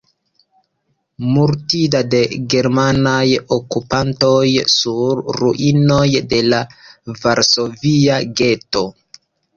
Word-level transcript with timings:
Murdita 1.33 1.99
de 2.13 2.21
germanaj 2.53 3.21
okupantoj 3.57 4.41
sur 4.77 5.21
ruinoj 5.41 6.07
de 6.33 6.41
la 6.49 6.63
Varsovia 7.23 8.19
geto. 8.43 8.85